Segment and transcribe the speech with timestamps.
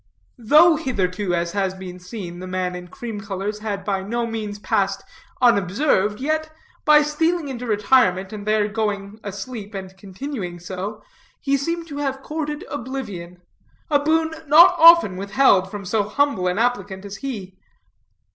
[0.39, 4.57] Though hitherto, as has been seen, the man in cream colors had by no means
[4.57, 5.03] passed
[5.43, 6.51] unobserved, yet
[6.85, 11.03] by stealing into retirement, and there going asleep and continuing so,
[11.39, 13.43] he seemed to have courted oblivion,
[13.91, 17.59] a boon not often withheld from so humble an applicant as he.